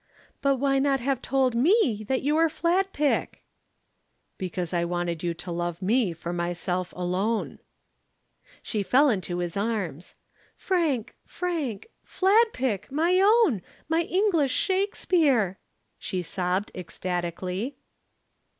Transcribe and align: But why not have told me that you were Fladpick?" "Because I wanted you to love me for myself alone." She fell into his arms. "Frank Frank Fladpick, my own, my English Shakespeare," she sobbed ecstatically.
But 0.41 0.55
why 0.55 0.79
not 0.79 0.99
have 0.99 1.21
told 1.21 1.53
me 1.53 2.03
that 2.07 2.23
you 2.23 2.33
were 2.33 2.49
Fladpick?" 2.49 3.43
"Because 4.39 4.73
I 4.73 4.83
wanted 4.83 5.21
you 5.21 5.35
to 5.35 5.51
love 5.51 5.79
me 5.79 6.11
for 6.11 6.33
myself 6.33 6.91
alone." 6.95 7.59
She 8.63 8.81
fell 8.81 9.11
into 9.11 9.37
his 9.37 9.55
arms. 9.55 10.15
"Frank 10.57 11.13
Frank 11.27 11.85
Fladpick, 12.03 12.89
my 12.91 13.19
own, 13.19 13.61
my 13.87 14.01
English 14.01 14.53
Shakespeare," 14.53 15.59
she 15.99 16.23
sobbed 16.23 16.71
ecstatically. 16.73 17.77